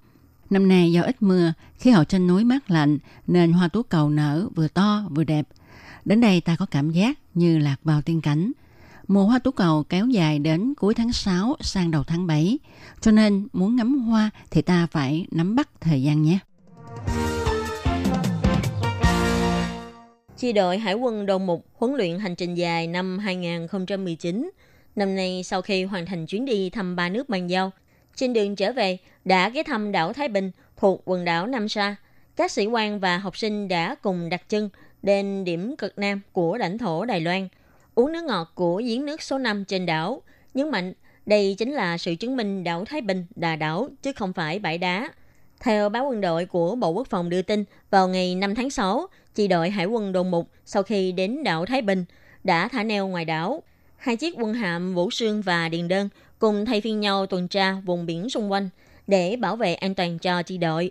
Năm 0.51 0.69
nay 0.69 0.93
do 0.93 1.03
ít 1.03 1.23
mưa, 1.23 1.53
khí 1.79 1.91
hậu 1.91 2.05
trên 2.05 2.27
núi 2.27 2.45
mát 2.45 2.71
lạnh 2.71 2.99
nên 3.27 3.53
hoa 3.53 3.69
tú 3.69 3.83
cầu 3.83 4.11
nở 4.11 4.49
vừa 4.55 4.69
to 4.69 5.03
vừa 5.11 5.25
đẹp. 5.25 5.49
Đến 6.05 6.21
đây 6.21 6.41
ta 6.41 6.57
có 6.57 6.67
cảm 6.67 6.91
giác 6.91 7.19
như 7.35 7.59
lạc 7.59 7.77
vào 7.85 8.03
tiên 8.03 8.21
cảnh. 8.21 8.53
Mùa 9.09 9.25
hoa 9.25 9.39
tú 9.39 9.51
cầu 9.51 9.85
kéo 9.89 10.07
dài 10.07 10.39
đến 10.39 10.75
cuối 10.75 10.95
tháng 10.95 11.13
6 11.13 11.57
sang 11.61 11.91
đầu 11.91 12.05
tháng 12.05 12.27
7, 12.27 12.59
cho 13.01 13.11
nên 13.11 13.49
muốn 13.53 13.77
ngắm 13.77 13.99
hoa 13.99 14.31
thì 14.51 14.63
ta 14.63 14.87
phải 14.87 15.27
nắm 15.31 15.55
bắt 15.55 15.69
thời 15.81 16.03
gian 16.03 16.23
nhé. 16.23 16.39
Chi 20.41 20.53
đội 20.53 20.79
Hải 20.79 20.95
quân 20.95 21.27
đầu 21.27 21.39
Mục 21.39 21.67
huấn 21.75 21.95
luyện 21.95 22.19
hành 22.19 22.35
trình 22.35 22.55
dài 22.55 22.87
năm 22.87 23.19
2019. 23.19 24.51
Năm 24.97 25.17
nay 25.17 25.43
sau 25.45 25.63
khi 25.63 25.85
hoàn 25.85 26.07
thành 26.07 26.27
chuyến 26.27 26.45
đi 26.45 26.71
thăm 26.71 26.97
ba 26.97 27.09
nước 27.09 27.29
bàn 27.29 27.51
giao, 27.51 27.71
trên 28.15 28.33
đường 28.33 28.57
trở 28.57 28.73
về 28.73 28.99
đã 29.25 29.49
ghé 29.49 29.63
thăm 29.63 29.93
đảo 29.93 30.13
Thái 30.13 30.29
Bình 30.29 30.51
thuộc 30.77 31.03
quần 31.05 31.25
đảo 31.25 31.47
Nam 31.47 31.69
Sa. 31.69 31.97
Các 32.37 32.51
sĩ 32.51 32.67
quan 32.67 33.01
và 33.01 33.19
học 33.19 33.37
sinh 33.37 33.69
đã 33.69 33.95
cùng 33.95 34.29
đặt 34.29 34.49
chân 34.49 34.69
đến 35.03 35.45
điểm 35.45 35.77
cực 35.77 35.99
nam 35.99 36.21
của 36.33 36.57
lãnh 36.57 36.79
thổ 36.79 37.05
Đài 37.05 37.21
Loan, 37.21 37.49
uống 37.95 38.13
nước 38.13 38.25
ngọt 38.25 38.53
của 38.55 38.83
giếng 38.85 39.07
nước 39.07 39.23
số 39.23 39.39
5 39.39 39.65
trên 39.65 39.87
đảo. 39.87 40.23
Nhấn 40.55 40.71
mạnh 40.71 40.93
đây 41.27 41.55
chính 41.59 41.73
là 41.73 41.99
sự 41.99 42.15
chứng 42.15 42.37
minh 42.37 42.65
đảo 42.65 42.85
Thái 42.85 43.01
Bình 43.01 43.27
là 43.37 43.57
đảo 43.57 43.89
chứ 44.03 44.13
không 44.13 44.33
phải 44.33 44.59
bãi 44.59 44.79
đá. 44.79 45.11
Theo 45.61 45.89
báo 45.89 46.05
quân 46.05 46.21
đội 46.21 46.47
của 46.47 46.75
Bộ 46.75 46.91
Quốc 46.91 47.09
phòng 47.09 47.29
đưa 47.29 47.43
tin, 47.43 47.65
vào 47.91 48.09
ngày 48.09 48.35
5 48.35 48.55
tháng 48.55 48.71
6, 48.71 49.07
chi 49.35 49.49
đội 49.49 49.71
Hải 49.71 49.87
quân 49.87 50.13
Đồn 50.13 50.31
Mục 50.31 50.49
sau 50.65 50.83
khi 50.83 51.13
đến 51.13 51.43
đảo 51.43 51.67
Thái 51.67 51.83
Bình 51.83 52.05
đã 52.45 52.69
thả 52.69 52.85
neo 52.85 53.09
ngoài 53.09 53.25
đảo. 53.25 53.63
Hai 53.97 54.17
chiếc 54.17 54.35
quân 54.39 54.55
hạm 54.55 54.95
Vũ 54.95 55.11
Sương 55.11 55.43
và 55.43 55.69
Điền 55.69 55.89
Đơn 55.89 56.09
cùng 56.39 56.65
thay 56.67 56.81
phiên 56.81 57.01
nhau 57.01 57.27
tuần 57.27 57.49
tra 57.49 57.75
vùng 57.85 58.07
biển 58.07 58.31
xung 58.31 58.53
quanh 58.53 58.69
để 59.07 59.37
bảo 59.37 59.57
vệ 59.57 59.75
an 59.75 59.95
toàn 59.95 60.19
cho 60.19 60.43
chi 60.43 60.59
đội. 60.59 60.91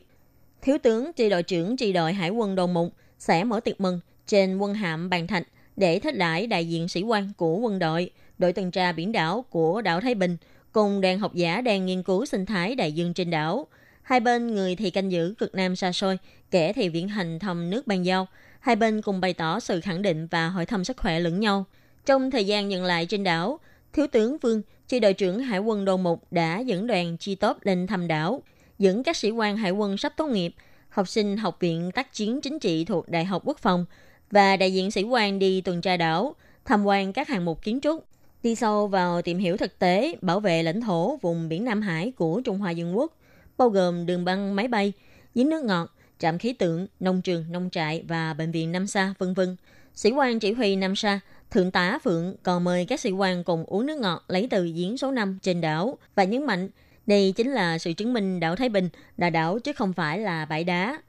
Thiếu 0.61 0.77
tướng 0.83 1.13
chi 1.13 1.29
đội 1.29 1.43
trưởng 1.43 1.77
chi 1.77 1.93
đội 1.93 2.13
Hải 2.13 2.29
quân 2.29 2.55
Đồn 2.55 2.73
Mục 2.73 2.93
sẽ 3.19 3.43
mở 3.43 3.59
tiệc 3.59 3.81
mừng 3.81 3.99
trên 4.27 4.57
quân 4.57 4.73
hạm 4.73 5.09
Bàn 5.09 5.27
Thạch 5.27 5.47
để 5.75 5.99
thích 5.99 6.17
đãi 6.17 6.47
đại 6.47 6.69
diện 6.69 6.87
sĩ 6.87 7.01
quan 7.01 7.31
của 7.37 7.57
quân 7.57 7.79
đội, 7.79 8.09
đội 8.37 8.53
tuần 8.53 8.71
tra 8.71 8.91
biển 8.91 9.11
đảo 9.11 9.45
của 9.49 9.81
đảo 9.81 10.01
Thái 10.01 10.15
Bình 10.15 10.37
cùng 10.71 11.01
đoàn 11.01 11.19
học 11.19 11.35
giả 11.35 11.61
đang 11.61 11.85
nghiên 11.85 12.03
cứu 12.03 12.25
sinh 12.25 12.45
thái 12.45 12.75
đại 12.75 12.91
dương 12.91 13.13
trên 13.13 13.29
đảo– 13.29 13.67
Hai 14.09 14.19
bên 14.19 14.55
người 14.55 14.75
thì 14.75 14.89
canh 14.89 15.11
giữ 15.11 15.33
cực 15.37 15.55
nam 15.55 15.75
xa 15.75 15.91
xôi, 15.91 16.17
kẻ 16.51 16.73
thì 16.73 16.89
viễn 16.89 17.07
hành 17.07 17.39
thăm 17.39 17.69
nước 17.69 17.87
ban 17.87 18.05
giao. 18.05 18.27
Hai 18.59 18.75
bên 18.75 19.01
cùng 19.01 19.21
bày 19.21 19.33
tỏ 19.33 19.59
sự 19.59 19.81
khẳng 19.81 20.01
định 20.01 20.27
và 20.31 20.49
hỏi 20.49 20.65
thăm 20.65 20.83
sức 20.83 20.97
khỏe 20.97 21.19
lẫn 21.19 21.39
nhau. 21.39 21.65
Trong 22.05 22.31
thời 22.31 22.45
gian 22.45 22.67
nhận 22.67 22.83
lại 22.83 23.05
trên 23.05 23.23
đảo, 23.23 23.59
Thiếu 23.93 24.07
tướng 24.07 24.37
Vương, 24.37 24.61
chi 24.87 24.99
đội 24.99 25.13
trưởng 25.13 25.39
Hải 25.39 25.59
quân 25.59 25.85
Đô 25.85 25.97
Mục 25.97 26.23
đã 26.31 26.59
dẫn 26.59 26.87
đoàn 26.87 27.17
chi 27.17 27.35
tốt 27.35 27.57
lên 27.61 27.87
thăm 27.87 28.07
đảo, 28.07 28.43
dẫn 28.79 29.03
các 29.03 29.17
sĩ 29.17 29.31
quan 29.31 29.57
hải 29.57 29.71
quân 29.71 29.97
sắp 29.97 30.13
tốt 30.17 30.27
nghiệp, 30.27 30.53
học 30.89 31.07
sinh 31.07 31.37
học 31.37 31.57
viện 31.59 31.91
tác 31.91 32.13
chiến 32.13 32.41
chính 32.41 32.59
trị 32.59 32.85
thuộc 32.85 33.09
Đại 33.09 33.25
học 33.25 33.41
Quốc 33.45 33.59
phòng 33.59 33.85
và 34.31 34.57
đại 34.57 34.73
diện 34.73 34.91
sĩ 34.91 35.03
quan 35.03 35.39
đi 35.39 35.61
tuần 35.61 35.81
tra 35.81 35.97
đảo, 35.97 36.35
tham 36.65 36.85
quan 36.85 37.13
các 37.13 37.27
hạng 37.27 37.45
mục 37.45 37.63
kiến 37.63 37.79
trúc, 37.81 38.05
đi 38.43 38.55
sâu 38.55 38.87
vào 38.87 39.21
tìm 39.21 39.37
hiểu 39.37 39.57
thực 39.57 39.79
tế 39.79 40.15
bảo 40.21 40.39
vệ 40.39 40.63
lãnh 40.63 40.81
thổ 40.81 41.17
vùng 41.21 41.49
biển 41.49 41.65
Nam 41.65 41.81
Hải 41.81 42.11
của 42.11 42.41
Trung 42.45 42.57
Hoa 42.57 42.71
Dân 42.71 42.97
Quốc 42.97 43.13
bao 43.59 43.69
gồm 43.69 44.05
đường 44.05 44.25
băng 44.25 44.55
máy 44.55 44.67
bay, 44.67 44.93
giếng 45.35 45.49
nước 45.49 45.63
ngọt, 45.63 45.93
trạm 46.19 46.37
khí 46.37 46.53
tượng, 46.53 46.87
nông 46.99 47.21
trường, 47.21 47.45
nông 47.51 47.69
trại 47.69 48.03
và 48.07 48.33
bệnh 48.33 48.51
viện 48.51 48.71
Nam 48.71 48.87
Sa, 48.87 49.13
vân 49.17 49.33
vân. 49.33 49.55
Sĩ 49.95 50.11
quan 50.11 50.39
chỉ 50.39 50.53
huy 50.53 50.75
Nam 50.75 50.95
Sa 50.95 51.19
Thượng 51.51 51.71
tá 51.71 51.99
Phượng 52.03 52.35
còn 52.43 52.63
mời 52.63 52.85
các 52.85 52.99
sĩ 52.99 53.11
quan 53.11 53.43
cùng 53.43 53.65
uống 53.65 53.85
nước 53.85 53.97
ngọt 53.99 54.23
lấy 54.27 54.47
từ 54.49 54.71
giếng 54.75 54.97
số 54.97 55.11
5 55.11 55.39
trên 55.41 55.61
đảo 55.61 55.97
và 56.15 56.23
nhấn 56.23 56.45
mạnh 56.45 56.69
đây 57.05 57.33
chính 57.35 57.51
là 57.51 57.77
sự 57.77 57.93
chứng 57.93 58.13
minh 58.13 58.39
đảo 58.39 58.55
Thái 58.55 58.69
Bình 58.69 58.89
là 59.17 59.29
đảo 59.29 59.59
chứ 59.59 59.73
không 59.73 59.93
phải 59.93 60.19
là 60.19 60.45
bãi 60.45 60.63
đá. 60.63 61.01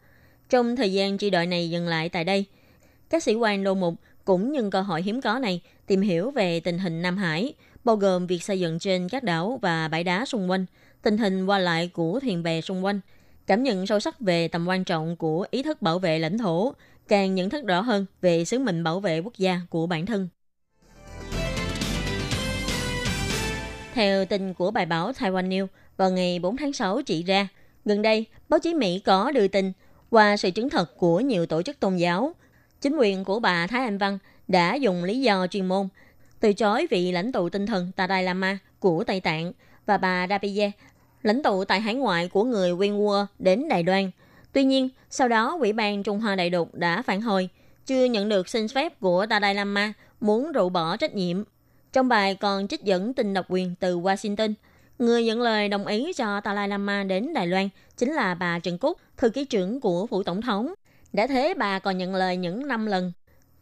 Trong 0.48 0.76
thời 0.76 0.92
gian 0.92 1.18
tri 1.18 1.30
đội 1.30 1.46
này 1.46 1.70
dừng 1.70 1.88
lại 1.88 2.08
tại 2.08 2.24
đây, 2.24 2.44
các 3.10 3.22
sĩ 3.22 3.34
quan 3.34 3.64
đô 3.64 3.74
mục 3.74 3.94
cũng 4.24 4.52
nhân 4.52 4.70
cơ 4.70 4.80
hội 4.80 5.02
hiếm 5.02 5.20
có 5.20 5.38
này 5.38 5.60
tìm 5.86 6.00
hiểu 6.00 6.30
về 6.30 6.60
tình 6.60 6.78
hình 6.78 7.02
Nam 7.02 7.16
Hải, 7.16 7.54
bao 7.84 7.96
gồm 7.96 8.26
việc 8.26 8.42
xây 8.42 8.60
dựng 8.60 8.78
trên 8.78 9.08
các 9.08 9.22
đảo 9.22 9.58
và 9.62 9.88
bãi 9.88 10.04
đá 10.04 10.24
xung 10.24 10.50
quanh, 10.50 10.66
tình 11.02 11.18
hình 11.18 11.46
qua 11.46 11.58
lại 11.58 11.88
của 11.88 12.20
thuyền 12.20 12.42
bè 12.42 12.60
xung 12.60 12.84
quanh, 12.84 13.00
cảm 13.46 13.62
nhận 13.62 13.86
sâu 13.86 14.00
sắc 14.00 14.20
về 14.20 14.48
tầm 14.48 14.68
quan 14.68 14.84
trọng 14.84 15.16
của 15.16 15.46
ý 15.50 15.62
thức 15.62 15.82
bảo 15.82 15.98
vệ 15.98 16.18
lãnh 16.18 16.38
thổ, 16.38 16.72
càng 17.08 17.34
nhận 17.34 17.50
thức 17.50 17.64
rõ 17.66 17.80
hơn 17.80 18.06
về 18.20 18.44
sứ 18.44 18.58
mệnh 18.58 18.84
bảo 18.84 19.00
vệ 19.00 19.18
quốc 19.18 19.36
gia 19.38 19.60
của 19.70 19.86
bản 19.86 20.06
thân. 20.06 20.28
Theo 23.94 24.24
tin 24.24 24.54
của 24.54 24.70
bài 24.70 24.86
báo 24.86 25.12
Taiwan 25.12 25.48
News 25.48 25.66
vào 25.96 26.10
ngày 26.10 26.38
4 26.38 26.56
tháng 26.56 26.72
6 26.72 27.02
chỉ 27.02 27.22
ra, 27.22 27.48
gần 27.84 28.02
đây 28.02 28.26
báo 28.48 28.60
chí 28.60 28.74
Mỹ 28.74 28.98
có 28.98 29.30
đưa 29.30 29.48
tin 29.48 29.72
qua 30.10 30.36
sự 30.36 30.50
chứng 30.50 30.70
thật 30.70 30.96
của 30.96 31.20
nhiều 31.20 31.46
tổ 31.46 31.62
chức 31.62 31.80
tôn 31.80 31.96
giáo, 31.96 32.34
chính 32.80 32.96
quyền 32.96 33.24
của 33.24 33.40
bà 33.40 33.66
Thái 33.66 33.84
Anh 33.84 33.98
Văn 33.98 34.18
đã 34.48 34.74
dùng 34.74 35.04
lý 35.04 35.20
do 35.20 35.46
chuyên 35.46 35.66
môn 35.68 35.88
từ 36.40 36.52
chối 36.52 36.86
vị 36.90 37.12
lãnh 37.12 37.32
tụ 37.32 37.48
tinh 37.48 37.66
thần 37.66 37.90
Dalai 37.96 38.22
Lama 38.22 38.58
của 38.78 39.04
Tây 39.04 39.20
Tạng 39.20 39.52
và 39.86 39.96
bà 39.96 40.26
Dapiye, 40.28 40.70
lãnh 41.22 41.42
tụ 41.42 41.64
tại 41.64 41.80
hải 41.80 41.94
ngoại 41.94 42.28
của 42.28 42.44
người 42.44 42.72
Uyghur 42.72 43.16
đến 43.38 43.68
Đài 43.68 43.84
Loan. 43.84 44.10
Tuy 44.52 44.64
nhiên, 44.64 44.88
sau 45.10 45.28
đó 45.28 45.56
Ủy 45.60 45.72
ban 45.72 46.02
Trung 46.02 46.20
Hoa 46.20 46.36
Đại 46.36 46.50
Lục 46.50 46.74
đã 46.74 47.02
phản 47.02 47.20
hồi, 47.20 47.48
chưa 47.86 48.04
nhận 48.04 48.28
được 48.28 48.48
xin 48.48 48.68
phép 48.68 49.00
của 49.00 49.26
Dalai 49.30 49.54
Lama 49.54 49.92
muốn 50.20 50.52
rũ 50.52 50.68
bỏ 50.68 50.96
trách 50.96 51.14
nhiệm. 51.14 51.42
Trong 51.92 52.08
bài 52.08 52.34
còn 52.34 52.68
trích 52.68 52.84
dẫn 52.84 53.14
tin 53.14 53.34
độc 53.34 53.46
quyền 53.48 53.74
từ 53.80 54.00
Washington, 54.00 54.54
người 54.98 55.24
nhận 55.24 55.40
lời 55.40 55.68
đồng 55.68 55.86
ý 55.86 56.12
cho 56.12 56.40
Dalai 56.44 56.68
Lama 56.68 57.04
đến 57.04 57.34
Đài 57.34 57.46
Loan 57.46 57.68
chính 57.96 58.12
là 58.12 58.34
bà 58.34 58.58
Trần 58.58 58.78
Cúc, 58.78 58.98
thư 59.16 59.28
ký 59.28 59.44
trưởng 59.44 59.80
của 59.80 60.06
phủ 60.06 60.22
tổng 60.22 60.42
thống. 60.42 60.74
Đã 61.12 61.26
thế 61.26 61.54
bà 61.54 61.78
còn 61.78 61.98
nhận 61.98 62.14
lời 62.14 62.36
những 62.36 62.68
năm 62.68 62.86
lần 62.86 63.12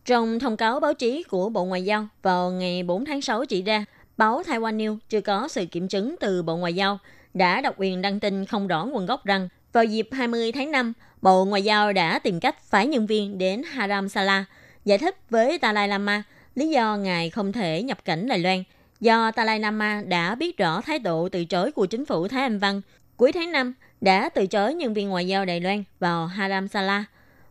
trong 0.09 0.39
thông 0.39 0.57
cáo 0.57 0.81
báo 0.81 0.95
chí 0.95 1.23
của 1.23 1.49
Bộ 1.49 1.65
Ngoại 1.65 1.83
giao 1.83 2.09
vào 2.23 2.51
ngày 2.51 2.83
4 2.83 3.05
tháng 3.05 3.23
6 3.23 3.45
chỉ 3.45 3.63
ra, 3.63 3.85
báo 4.19 4.43
Taiwan 4.47 4.77
News 4.77 4.99
chưa 5.09 5.21
có 5.21 5.49
sự 5.49 5.67
kiểm 5.67 5.89
chứng 5.89 6.17
từ 6.21 6.43
Bộ 6.43 6.57
Ngoại 6.57 6.75
giao 6.75 6.99
đã 7.35 7.61
độc 7.61 7.75
quyền 7.79 8.03
đăng 8.03 8.21
tin 8.21 8.47
không 8.47 8.67
rõ 8.67 8.85
nguồn 8.85 9.07
gốc 9.07 9.25
rằng 9.25 9.49
vào 9.73 9.85
dịp 9.85 10.09
20 10.13 10.53
tháng 10.53 10.71
5, 10.71 10.93
Bộ 11.23 11.45
Ngoại 11.45 11.63
giao 11.63 11.93
đã 11.93 12.19
tìm 12.19 12.41
cách 12.41 12.63
phái 12.63 12.87
nhân 12.87 13.07
viên 13.07 13.39
đến 13.39 13.63
Haram 13.63 14.09
Sala 14.09 14.45
giải 14.85 14.99
thích 14.99 15.17
với 15.31 15.59
Dalai 15.63 15.89
Lama 15.89 16.23
lý 16.55 16.69
do 16.69 16.97
ngài 16.97 17.31
không 17.31 17.53
thể 17.53 17.83
nhập 17.83 18.05
cảnh 18.05 18.29
Đài 18.29 18.39
Loan 18.39 18.65
do 19.01 19.33
Dalai 19.37 19.61
Lama 19.61 20.03
đã 20.07 20.35
biết 20.35 20.57
rõ 20.57 20.81
thái 20.81 20.99
độ 20.99 21.29
từ 21.29 21.45
chối 21.45 21.73
của 21.73 21.87
chính 21.87 22.07
phủ 22.07 22.29
Thái 22.29 22.43
Anh 22.43 22.59
Văn 22.59 22.81
cuối 23.17 23.33
tháng 23.33 23.53
5 23.53 23.75
đã 24.01 24.29
từ 24.29 24.47
chối 24.47 24.75
nhân 24.75 24.95
viên 24.95 25.09
ngoại 25.09 25.29
giao 25.29 25.45
Đài 25.45 25.61
Loan 25.61 25.85
vào 25.99 26.27
Haram 26.27 26.69
Sala. 26.69 27.05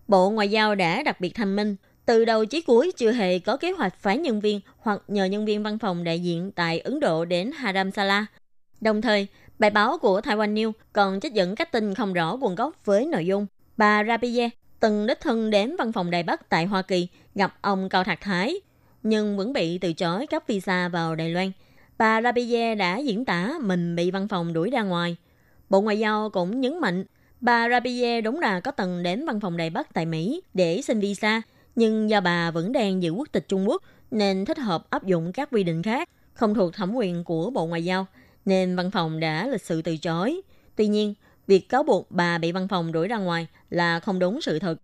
Bộ 0.07 0.29
Ngoại 0.29 0.49
giao 0.49 0.75
đã 0.75 1.03
đặc 1.03 1.21
biệt 1.21 1.31
thanh 1.35 1.55
minh 1.55 1.75
từ 2.07 2.25
đầu 2.25 2.45
chí 2.45 2.61
cuối 2.61 2.91
chưa 2.97 3.11
hề 3.11 3.39
có 3.39 3.57
kế 3.57 3.71
hoạch 3.71 3.99
phái 3.99 4.17
nhân 4.17 4.41
viên 4.41 4.59
hoặc 4.79 5.01
nhờ 5.07 5.25
nhân 5.25 5.45
viên 5.45 5.63
văn 5.63 5.79
phòng 5.79 6.03
đại 6.03 6.19
diện 6.19 6.51
tại 6.51 6.79
Ấn 6.79 6.99
Độ 6.99 7.25
đến 7.25 7.51
Haramsala. 7.51 8.25
Đồng 8.81 9.01
thời, 9.01 9.27
bài 9.59 9.69
báo 9.69 9.97
của 9.97 10.19
Taiwan 10.19 10.53
News 10.53 10.71
còn 10.93 11.19
trích 11.19 11.33
dẫn 11.33 11.55
các 11.55 11.71
tin 11.71 11.95
không 11.95 12.13
rõ 12.13 12.35
nguồn 12.35 12.55
gốc 12.55 12.85
với 12.85 13.05
nội 13.05 13.25
dung 13.25 13.47
bà 13.77 14.03
Rabie 14.03 14.49
từng 14.79 15.07
đích 15.07 15.21
thân 15.21 15.49
đến 15.49 15.75
văn 15.79 15.91
phòng 15.91 16.11
Đài 16.11 16.23
Bắc 16.23 16.49
tại 16.49 16.65
Hoa 16.65 16.81
Kỳ 16.81 17.07
gặp 17.35 17.57
ông 17.61 17.89
Cao 17.89 18.03
Thạc 18.03 18.21
Thái, 18.21 18.55
nhưng 19.03 19.37
vẫn 19.37 19.53
bị 19.53 19.77
từ 19.77 19.93
chối 19.93 20.27
cấp 20.27 20.43
visa 20.47 20.89
vào 20.89 21.15
Đài 21.15 21.29
Loan. 21.29 21.51
Bà 21.97 22.21
Rabie 22.21 22.75
đã 22.75 22.97
diễn 22.97 23.25
tả 23.25 23.53
mình 23.61 23.95
bị 23.95 24.11
văn 24.11 24.27
phòng 24.27 24.53
đuổi 24.53 24.69
ra 24.69 24.83
ngoài. 24.83 25.15
Bộ 25.69 25.81
Ngoại 25.81 25.99
giao 25.99 26.29
cũng 26.29 26.61
nhấn 26.61 26.79
mạnh 26.79 27.05
bà 27.41 27.69
Rabie 27.69 28.21
đúng 28.21 28.39
là 28.39 28.59
có 28.59 28.71
từng 28.71 29.03
đến 29.03 29.25
văn 29.25 29.39
phòng 29.39 29.57
Đài 29.57 29.69
Bắc 29.69 29.93
tại 29.93 30.05
Mỹ 30.05 30.41
để 30.53 30.81
xin 30.81 30.99
visa, 30.99 31.41
nhưng 31.77 32.09
do 32.09 32.21
bà 32.21 32.51
vẫn 32.51 32.71
đang 32.71 33.03
giữ 33.03 33.11
quốc 33.11 33.27
tịch 33.31 33.45
Trung 33.47 33.69
Quốc 33.69 33.83
nên 34.11 34.45
thích 34.45 34.57
hợp 34.57 34.89
áp 34.89 35.05
dụng 35.05 35.31
các 35.33 35.49
quy 35.51 35.63
định 35.63 35.83
khác 35.83 36.09
không 36.33 36.53
thuộc 36.53 36.73
thẩm 36.73 36.95
quyền 36.95 37.23
của 37.23 37.49
Bộ 37.49 37.65
Ngoại 37.65 37.85
giao, 37.85 38.05
nên 38.45 38.75
văn 38.75 38.91
phòng 38.91 39.19
đã 39.19 39.47
lịch 39.47 39.61
sự 39.61 39.81
từ 39.81 39.97
chối. 39.97 40.41
Tuy 40.75 40.87
nhiên, 40.87 41.13
việc 41.47 41.69
cáo 41.69 41.83
buộc 41.83 42.11
bà 42.11 42.37
bị 42.37 42.51
văn 42.51 42.67
phòng 42.67 42.91
đuổi 42.91 43.07
ra 43.07 43.17
ngoài 43.17 43.47
là 43.69 43.99
không 43.99 44.19
đúng 44.19 44.41
sự 44.41 44.59
thật. 44.59 44.75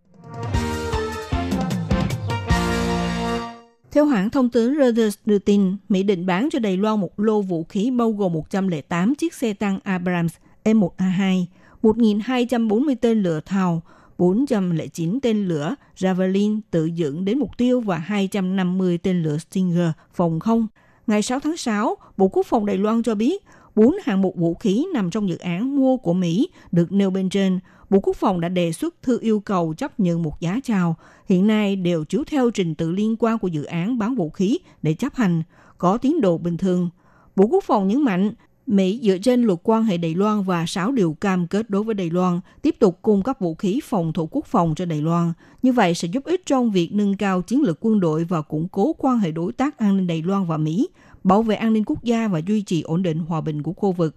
Theo 3.91 4.05
hãng 4.05 4.29
thông 4.29 4.49
tấn 4.49 4.75
Reuters 4.77 5.17
đưa 5.25 5.39
tin, 5.39 5.77
Mỹ 5.89 6.03
định 6.03 6.25
bán 6.25 6.49
cho 6.51 6.59
Đài 6.59 6.77
Loan 6.77 6.99
một 6.99 7.19
lô 7.19 7.41
vũ 7.41 7.63
khí 7.63 7.91
bao 7.91 8.11
gồm 8.11 8.33
108 8.33 9.15
chiếc 9.15 9.33
xe 9.33 9.53
tăng 9.53 9.79
Abrams 9.83 10.33
e 10.63 10.73
M1A2, 10.73 11.45
1.240 11.81 12.95
tên 13.01 13.23
lửa 13.23 13.39
thào, 13.45 13.81
409 14.17 15.19
tên 15.21 15.47
lửa 15.47 15.75
Javelin 15.97 16.59
tự 16.71 16.85
dựng 16.85 17.25
đến 17.25 17.39
mục 17.39 17.49
tiêu 17.57 17.81
và 17.81 17.97
250 17.97 18.97
tên 18.97 19.23
lửa 19.23 19.37
Stinger 19.37 19.89
phòng 20.13 20.39
không. 20.39 20.67
Ngày 21.07 21.21
6 21.21 21.39
tháng 21.39 21.57
6, 21.57 21.95
Bộ 22.17 22.27
Quốc 22.27 22.45
phòng 22.45 22.65
Đài 22.65 22.77
Loan 22.77 23.03
cho 23.03 23.15
biết, 23.15 23.43
bốn 23.75 23.95
hạng 24.03 24.21
mục 24.21 24.35
vũ 24.35 24.53
khí 24.53 24.85
nằm 24.93 25.09
trong 25.09 25.29
dự 25.29 25.37
án 25.37 25.75
mua 25.75 25.97
của 25.97 26.13
Mỹ 26.13 26.49
được 26.71 26.91
nêu 26.91 27.09
bên 27.09 27.29
trên. 27.29 27.59
Bộ 27.89 27.99
Quốc 27.99 28.15
phòng 28.15 28.41
đã 28.41 28.49
đề 28.49 28.71
xuất 28.71 29.01
thư 29.01 29.19
yêu 29.21 29.39
cầu 29.39 29.73
chấp 29.73 29.99
nhận 29.99 30.23
một 30.23 30.39
giá 30.39 30.59
chào. 30.63 30.95
Hiện 31.29 31.47
nay 31.47 31.75
đều 31.75 32.03
chiếu 32.03 32.23
theo 32.27 32.49
trình 32.49 32.75
tự 32.75 32.91
liên 32.91 33.15
quan 33.19 33.39
của 33.39 33.47
dự 33.47 33.63
án 33.63 33.97
bán 33.97 34.15
vũ 34.15 34.29
khí 34.29 34.59
để 34.81 34.93
chấp 34.93 35.15
hành, 35.15 35.43
có 35.77 35.97
tiến 35.97 36.21
độ 36.21 36.37
bình 36.37 36.57
thường. 36.57 36.89
Bộ 37.35 37.45
Quốc 37.45 37.63
phòng 37.63 37.87
nhấn 37.87 38.01
mạnh, 38.01 38.33
Mỹ 38.67 38.99
dựa 39.03 39.17
trên 39.17 39.43
luật 39.43 39.59
quan 39.63 39.83
hệ 39.83 39.97
Đài 39.97 40.15
Loan 40.15 40.43
và 40.43 40.65
6 40.65 40.91
điều 40.91 41.13
cam 41.13 41.47
kết 41.47 41.69
đối 41.69 41.83
với 41.83 41.95
Đài 41.95 42.09
Loan, 42.09 42.39
tiếp 42.61 42.75
tục 42.79 42.99
cung 43.01 43.23
cấp 43.23 43.39
vũ 43.39 43.55
khí 43.55 43.79
phòng 43.83 44.13
thủ 44.13 44.27
quốc 44.31 44.45
phòng 44.45 44.75
cho 44.75 44.85
Đài 44.85 45.01
Loan. 45.01 45.33
Như 45.61 45.73
vậy 45.73 45.93
sẽ 45.93 46.07
giúp 46.07 46.23
ích 46.23 46.45
trong 46.45 46.71
việc 46.71 46.93
nâng 46.93 47.17
cao 47.17 47.41
chiến 47.41 47.61
lược 47.61 47.77
quân 47.81 47.99
đội 47.99 48.23
và 48.23 48.41
củng 48.41 48.67
cố 48.67 48.95
quan 48.97 49.19
hệ 49.19 49.31
đối 49.31 49.53
tác 49.53 49.77
an 49.77 49.97
ninh 49.97 50.07
Đài 50.07 50.21
Loan 50.21 50.45
và 50.45 50.57
Mỹ, 50.57 50.87
bảo 51.23 51.43
vệ 51.43 51.55
an 51.55 51.73
ninh 51.73 51.83
quốc 51.85 52.03
gia 52.03 52.27
và 52.27 52.41
duy 52.47 52.61
trì 52.61 52.81
ổn 52.81 53.03
định 53.03 53.19
hòa 53.19 53.41
bình 53.41 53.63
của 53.63 53.73
khu 53.73 53.91
vực. 53.91 54.15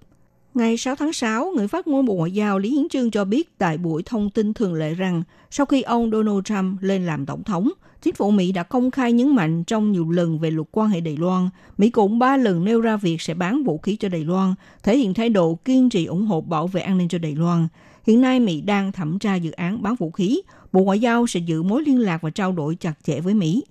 Ngày 0.56 0.76
6 0.76 0.96
tháng 0.96 1.12
6, 1.12 1.52
người 1.56 1.68
phát 1.68 1.86
ngôn 1.86 2.04
Bộ 2.04 2.14
Ngoại 2.14 2.30
giao 2.30 2.58
Lý 2.58 2.70
Hiến 2.70 2.88
Trương 2.88 3.10
cho 3.10 3.24
biết 3.24 3.58
tại 3.58 3.78
buổi 3.78 4.02
thông 4.06 4.30
tin 4.30 4.54
thường 4.54 4.74
lệ 4.74 4.94
rằng 4.94 5.22
sau 5.50 5.66
khi 5.66 5.82
ông 5.82 6.10
Donald 6.10 6.44
Trump 6.44 6.82
lên 6.82 7.06
làm 7.06 7.26
tổng 7.26 7.44
thống, 7.44 7.70
chính 8.02 8.14
phủ 8.14 8.30
Mỹ 8.30 8.52
đã 8.52 8.62
công 8.62 8.90
khai 8.90 9.12
nhấn 9.12 9.34
mạnh 9.34 9.64
trong 9.64 9.92
nhiều 9.92 10.10
lần 10.10 10.38
về 10.38 10.50
luật 10.50 10.68
quan 10.72 10.88
hệ 10.88 11.00
Đài 11.00 11.16
Loan. 11.16 11.48
Mỹ 11.78 11.90
cũng 11.90 12.18
ba 12.18 12.36
lần 12.36 12.64
nêu 12.64 12.80
ra 12.80 12.96
việc 12.96 13.22
sẽ 13.22 13.34
bán 13.34 13.64
vũ 13.64 13.78
khí 13.78 13.96
cho 13.96 14.08
Đài 14.08 14.24
Loan, 14.24 14.54
thể 14.82 14.96
hiện 14.96 15.14
thái 15.14 15.28
độ 15.28 15.58
kiên 15.64 15.90
trì 15.90 16.06
ủng 16.06 16.26
hộ 16.26 16.40
bảo 16.40 16.66
vệ 16.66 16.80
an 16.80 16.98
ninh 16.98 17.08
cho 17.08 17.18
Đài 17.18 17.34
Loan. 17.34 17.68
Hiện 18.06 18.20
nay 18.20 18.40
Mỹ 18.40 18.60
đang 18.60 18.92
thẩm 18.92 19.18
tra 19.18 19.34
dự 19.34 19.50
án 19.50 19.82
bán 19.82 19.94
vũ 19.94 20.10
khí. 20.10 20.42
Bộ 20.72 20.82
Ngoại 20.82 21.00
giao 21.00 21.26
sẽ 21.26 21.40
giữ 21.40 21.62
mối 21.62 21.82
liên 21.82 22.00
lạc 22.00 22.22
và 22.22 22.30
trao 22.30 22.52
đổi 22.52 22.74
chặt 22.74 22.94
chẽ 23.04 23.20
với 23.20 23.34
Mỹ. 23.34 23.64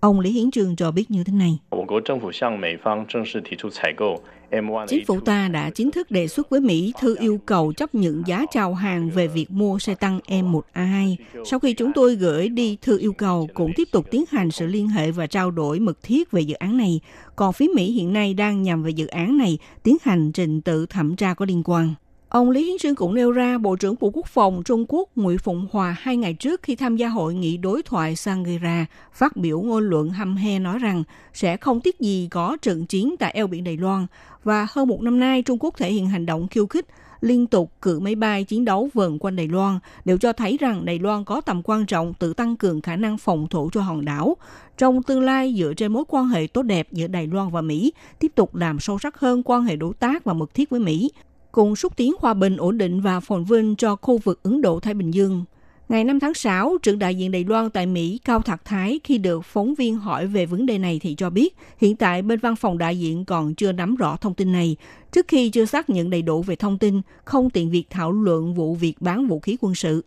Ông 0.00 0.20
Lý 0.20 0.30
Hiến 0.30 0.50
Trường 0.50 0.76
cho 0.76 0.90
biết 0.90 1.10
như 1.10 1.24
thế 1.24 1.32
này. 1.32 1.58
Chính 4.88 5.04
phủ 5.06 5.20
ta 5.20 5.48
đã 5.48 5.70
chính 5.70 5.90
thức 5.90 6.10
đề 6.10 6.28
xuất 6.28 6.50
với 6.50 6.60
Mỹ 6.60 6.92
thư 7.00 7.16
yêu 7.20 7.40
cầu 7.46 7.72
chấp 7.72 7.94
nhận 7.94 8.22
giá 8.26 8.44
chào 8.50 8.74
hàng 8.74 9.10
về 9.10 9.26
việc 9.26 9.50
mua 9.50 9.78
xe 9.78 9.94
tăng 9.94 10.20
M1A2. 10.26 11.16
Sau 11.44 11.60
khi 11.60 11.72
chúng 11.72 11.92
tôi 11.94 12.16
gửi 12.16 12.48
đi 12.48 12.78
thư 12.82 12.98
yêu 12.98 13.12
cầu, 13.12 13.48
cũng 13.54 13.72
tiếp 13.76 13.88
tục 13.92 14.06
tiến 14.10 14.24
hành 14.30 14.50
sự 14.50 14.66
liên 14.66 14.88
hệ 14.88 15.10
và 15.10 15.26
trao 15.26 15.50
đổi 15.50 15.80
mật 15.80 16.02
thiết 16.02 16.30
về 16.30 16.40
dự 16.40 16.54
án 16.54 16.76
này. 16.76 17.00
Còn 17.36 17.52
phía 17.52 17.68
Mỹ 17.74 17.92
hiện 17.92 18.12
nay 18.12 18.34
đang 18.34 18.62
nhằm 18.62 18.82
về 18.82 18.90
dự 18.90 19.06
án 19.06 19.38
này 19.38 19.58
tiến 19.82 19.96
hành 20.02 20.32
trình 20.32 20.60
tự 20.60 20.86
thẩm 20.86 21.16
tra 21.16 21.34
có 21.34 21.44
liên 21.44 21.62
quan. 21.64 21.94
Ông 22.30 22.50
Lý 22.50 22.64
Hiến 22.64 22.78
Trương 22.78 22.94
cũng 22.94 23.14
nêu 23.14 23.32
ra 23.32 23.58
Bộ 23.58 23.76
trưởng 23.76 23.94
Bộ 24.00 24.10
Quốc 24.14 24.26
phòng 24.26 24.62
Trung 24.64 24.84
Quốc 24.88 25.08
Nguyễn 25.16 25.38
Phụng 25.38 25.66
Hòa 25.72 25.96
hai 26.00 26.16
ngày 26.16 26.34
trước 26.34 26.62
khi 26.62 26.76
tham 26.76 26.96
gia 26.96 27.08
hội 27.08 27.34
nghị 27.34 27.56
đối 27.56 27.82
thoại 27.82 28.16
Sangira 28.16 28.86
phát 29.12 29.36
biểu 29.36 29.60
ngôn 29.60 29.88
luận 29.90 30.10
hăm 30.10 30.36
he 30.36 30.58
nói 30.58 30.78
rằng 30.78 31.02
sẽ 31.34 31.56
không 31.56 31.80
tiếc 31.80 32.00
gì 32.00 32.28
có 32.30 32.56
trận 32.62 32.86
chiến 32.86 33.14
tại 33.18 33.32
eo 33.32 33.46
biển 33.46 33.64
Đài 33.64 33.76
Loan 33.76 34.06
và 34.44 34.66
hơn 34.70 34.88
một 34.88 35.02
năm 35.02 35.20
nay 35.20 35.42
Trung 35.42 35.58
Quốc 35.60 35.74
thể 35.76 35.92
hiện 35.92 36.06
hành 36.06 36.26
động 36.26 36.48
khiêu 36.48 36.66
khích 36.66 36.86
liên 37.20 37.46
tục 37.46 37.72
cử 37.82 38.00
máy 38.00 38.14
bay 38.14 38.44
chiến 38.44 38.64
đấu 38.64 38.88
vần 38.94 39.18
quanh 39.18 39.36
Đài 39.36 39.48
Loan 39.48 39.78
đều 40.04 40.18
cho 40.18 40.32
thấy 40.32 40.56
rằng 40.60 40.84
Đài 40.84 40.98
Loan 40.98 41.24
có 41.24 41.40
tầm 41.40 41.62
quan 41.64 41.86
trọng 41.86 42.14
tự 42.14 42.34
tăng 42.34 42.56
cường 42.56 42.80
khả 42.80 42.96
năng 42.96 43.18
phòng 43.18 43.46
thủ 43.50 43.70
cho 43.72 43.80
hòn 43.80 44.04
đảo. 44.04 44.36
Trong 44.78 45.02
tương 45.02 45.22
lai 45.22 45.54
dựa 45.58 45.72
trên 45.74 45.92
mối 45.92 46.04
quan 46.08 46.28
hệ 46.28 46.46
tốt 46.46 46.62
đẹp 46.62 46.88
giữa 46.92 47.06
Đài 47.06 47.26
Loan 47.26 47.50
và 47.50 47.60
Mỹ, 47.60 47.92
tiếp 48.18 48.32
tục 48.34 48.54
làm 48.54 48.80
sâu 48.80 48.98
sắc 48.98 49.20
hơn 49.20 49.42
quan 49.44 49.64
hệ 49.64 49.76
đối 49.76 49.94
tác 49.94 50.24
và 50.24 50.32
mật 50.32 50.54
thiết 50.54 50.70
với 50.70 50.80
Mỹ, 50.80 51.10
cùng 51.52 51.76
xúc 51.76 51.96
tiến 51.96 52.12
hòa 52.18 52.34
bình 52.34 52.56
ổn 52.56 52.78
định 52.78 53.00
và 53.00 53.20
phồn 53.20 53.44
vinh 53.44 53.76
cho 53.76 53.96
khu 53.96 54.18
vực 54.18 54.42
Ấn 54.42 54.62
Độ-Thái 54.62 54.94
Bình 54.94 55.10
Dương. 55.10 55.44
Ngày 55.88 56.04
5 56.04 56.20
tháng 56.20 56.34
6, 56.34 56.78
trưởng 56.82 56.98
đại 56.98 57.14
diện 57.14 57.30
Đài 57.30 57.44
Loan 57.44 57.70
tại 57.70 57.86
Mỹ 57.86 58.20
Cao 58.24 58.40
Thạc 58.40 58.64
Thái 58.64 59.00
khi 59.04 59.18
được 59.18 59.44
phóng 59.44 59.74
viên 59.74 59.96
hỏi 59.96 60.26
về 60.26 60.46
vấn 60.46 60.66
đề 60.66 60.78
này 60.78 60.98
thì 61.02 61.14
cho 61.14 61.30
biết 61.30 61.56
hiện 61.78 61.96
tại 61.96 62.22
bên 62.22 62.40
văn 62.40 62.56
phòng 62.56 62.78
đại 62.78 62.98
diện 63.00 63.24
còn 63.24 63.54
chưa 63.54 63.72
nắm 63.72 63.96
rõ 63.96 64.16
thông 64.16 64.34
tin 64.34 64.52
này. 64.52 64.76
Trước 65.12 65.28
khi 65.28 65.50
chưa 65.50 65.64
xác 65.64 65.90
nhận 65.90 66.10
đầy 66.10 66.22
đủ 66.22 66.42
về 66.42 66.56
thông 66.56 66.78
tin, 66.78 67.00
không 67.24 67.50
tiện 67.50 67.70
việc 67.70 67.84
thảo 67.90 68.12
luận 68.12 68.54
vụ 68.54 68.74
việc 68.74 68.94
bán 69.00 69.26
vũ 69.26 69.40
khí 69.40 69.56
quân 69.60 69.74
sự. 69.74 70.04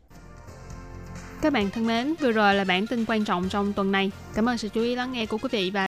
Các 1.42 1.54
bạn 1.54 1.70
thân 1.70 1.88
mến, 1.88 2.14
vừa 2.20 2.32
rồi 2.32 2.56
là 2.56 2.64
bản 2.64 2.88
tin 2.88 3.06
quan 3.08 3.26
trọng 3.26 3.50
trong 3.50 3.74
tuần 3.74 3.92
này. 3.92 4.12
Cảm 4.34 4.50
ơn 4.50 4.58
sự 4.58 4.70
chú 4.70 4.82
ý 4.82 4.96
lắng 4.96 5.12
nghe 5.12 5.26
của 5.26 5.38
quý 5.38 5.50
vị 5.52 5.72
và 5.74 5.82